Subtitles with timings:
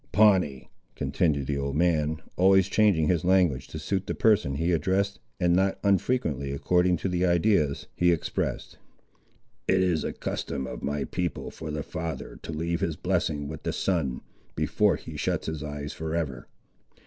[0.11, 5.19] "Pawnee," continued the old man, always changing his language to suit the person he addressed,
[5.39, 8.79] and not unfrequently according to the ideas he expressed,
[9.67, 13.61] "it is a custom of my people for the father to leave his blessing with
[13.61, 14.21] the son,
[14.55, 16.47] before he shuts his eves for ever.